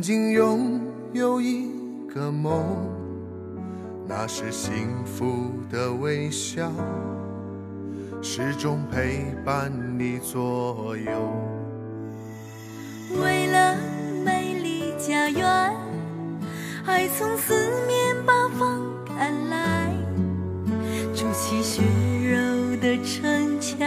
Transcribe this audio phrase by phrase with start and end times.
[0.00, 0.80] 曾经拥
[1.12, 1.68] 有一
[2.08, 2.64] 个梦，
[4.08, 6.72] 那是幸福的微笑，
[8.22, 11.12] 始终陪伴你左右。
[13.22, 13.76] 为了
[14.24, 15.76] 美丽家园，
[16.86, 17.52] 爱从四
[17.86, 19.94] 面八方赶来，
[21.14, 23.78] 筑起血肉的城墙，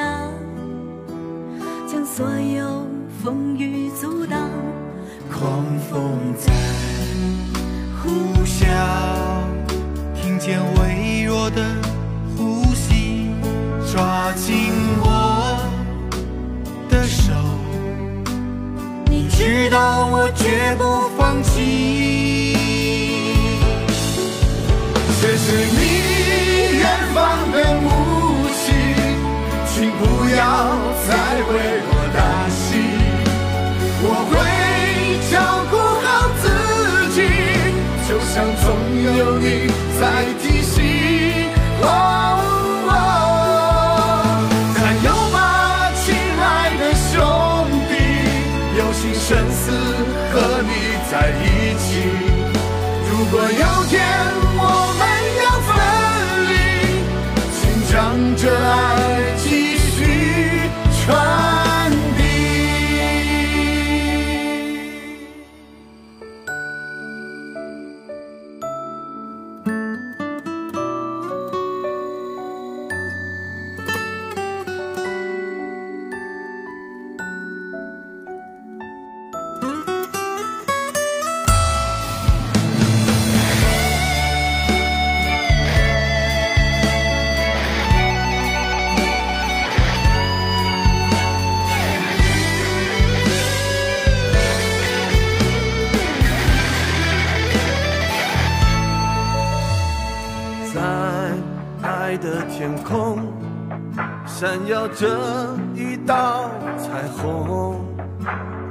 [1.88, 2.86] 将所有
[3.23, 4.42] 风雨阻挡。
[5.44, 5.52] 狂
[5.91, 6.53] 风在
[8.02, 8.08] 呼
[8.45, 8.63] 啸，
[10.16, 11.61] 听见微弱的
[12.38, 13.27] 呼吸，
[13.91, 15.59] 抓紧我
[16.89, 17.33] 的手。
[19.08, 22.55] 你知道我绝不放弃。
[25.22, 27.89] 这是你远方的母
[28.63, 28.73] 亲，
[29.67, 30.39] 请不要
[31.05, 31.11] 再
[31.52, 31.52] 为
[31.89, 32.62] 我担心，
[39.12, 39.68] 有你
[40.00, 40.02] 在
[40.42, 40.84] 提醒。
[41.82, 41.86] 哦
[42.88, 42.92] 哦
[44.76, 46.44] 加油吧，亲爱
[46.80, 47.12] 的兄
[47.90, 47.92] 弟，
[48.78, 49.62] 友情生死
[50.31, 50.72] 和你
[51.12, 51.44] 在一
[51.78, 51.86] 起。
[53.09, 53.94] 如果有天
[102.13, 103.18] 爱的天空，
[104.28, 106.47] 闪耀着一道
[106.78, 107.84] 彩虹，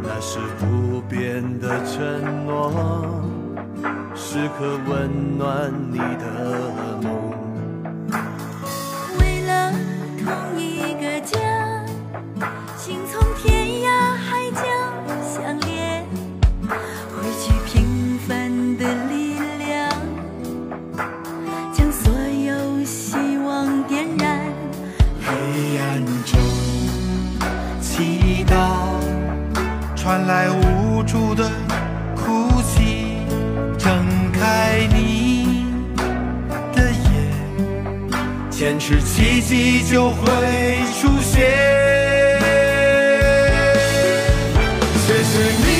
[0.00, 2.70] 那是不变的承诺，
[4.14, 6.70] 时刻温暖你的
[30.02, 31.48] 传来无助的
[32.16, 33.18] 哭泣，
[33.78, 35.64] 睁开你
[36.74, 37.30] 的眼，
[38.50, 40.26] 坚持奇迹就会
[41.00, 41.40] 出现。
[45.06, 45.71] 谢谢你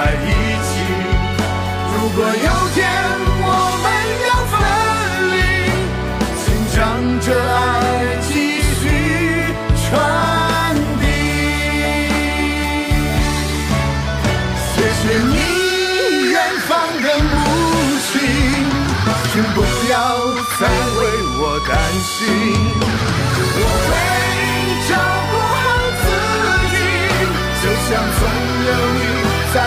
[0.00, 0.26] 在一
[0.64, 0.72] 起，
[1.92, 2.78] 如果有天
[3.44, 3.48] 我
[3.82, 3.86] 们
[4.28, 4.52] 要分
[5.30, 5.36] 离，
[6.40, 6.42] 请
[6.74, 6.78] 将
[7.20, 7.52] 这爱
[8.26, 8.32] 继
[8.80, 8.82] 续
[9.76, 9.92] 传
[11.00, 11.04] 递。
[14.72, 15.36] 谢谢你
[16.30, 16.34] 远
[16.66, 16.70] 方
[17.02, 17.32] 的母
[18.06, 18.10] 亲，
[19.30, 19.58] 请不
[19.90, 19.94] 要
[20.58, 20.60] 再
[20.96, 20.98] 为
[21.36, 21.70] 我担
[22.08, 22.16] 心。
[23.52, 23.88] 我会
[24.88, 24.90] 照
[25.30, 25.62] 顾好
[26.00, 26.02] 自
[26.70, 26.74] 己，
[27.60, 27.88] 就像
[28.18, 28.20] 总
[28.64, 28.98] 有你
[29.52, 29.58] 在。